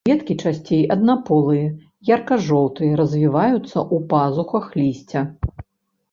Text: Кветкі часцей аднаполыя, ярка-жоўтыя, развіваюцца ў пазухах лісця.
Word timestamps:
Кветкі 0.07 0.35
часцей 0.43 0.79
аднаполыя, 0.93 1.65
ярка-жоўтыя, 2.15 2.91
развіваюцца 3.01 3.75
ў 3.81 3.97
пазухах 4.13 4.65
лісця. 4.79 5.21